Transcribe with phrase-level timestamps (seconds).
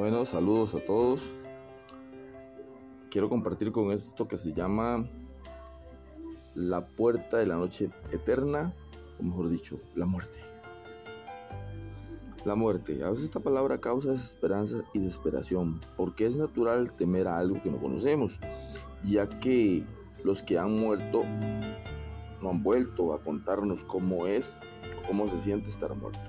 [0.00, 1.34] Bueno, saludos a todos.
[3.10, 5.04] Quiero compartir con esto que se llama
[6.54, 8.74] La puerta de la noche eterna,
[9.18, 10.38] o mejor dicho, la muerte.
[12.46, 13.04] La muerte.
[13.04, 17.70] A veces esta palabra causa desesperanza y desesperación, porque es natural temer a algo que
[17.70, 18.40] no conocemos,
[19.02, 19.84] ya que
[20.24, 21.24] los que han muerto
[22.40, 24.60] no han vuelto a contarnos cómo es
[25.06, 26.20] cómo se siente estar muerto.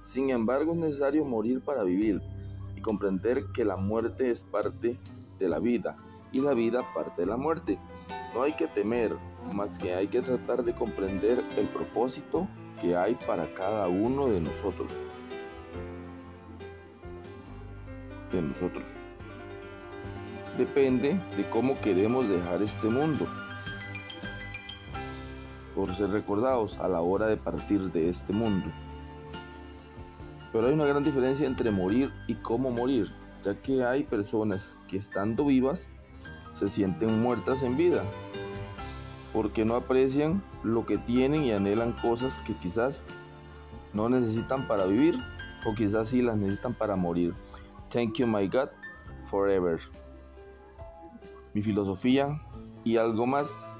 [0.00, 2.22] Sin embargo, es necesario morir para vivir
[2.78, 5.00] y comprender que la muerte es parte
[5.36, 5.96] de la vida
[6.30, 7.76] y la vida parte de la muerte.
[8.32, 9.16] No hay que temer,
[9.52, 12.46] más que hay que tratar de comprender el propósito
[12.80, 14.92] que hay para cada uno de nosotros.
[18.30, 18.84] De nosotros.
[20.56, 23.26] Depende de cómo queremos dejar este mundo.
[25.74, 28.70] Por ser recordados a la hora de partir de este mundo.
[30.52, 34.96] Pero hay una gran diferencia entre morir y cómo morir, ya que hay personas que
[34.96, 35.90] estando vivas
[36.52, 38.02] se sienten muertas en vida,
[39.32, 43.04] porque no aprecian lo que tienen y anhelan cosas que quizás
[43.92, 45.18] no necesitan para vivir
[45.66, 47.34] o quizás sí las necesitan para morir.
[47.90, 48.68] Thank you my God
[49.30, 49.78] forever.
[51.54, 52.40] Mi filosofía
[52.84, 53.76] y algo más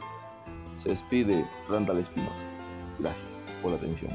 [0.77, 2.45] se despide Randall Espinosa.
[2.99, 4.11] Gracias por la atención.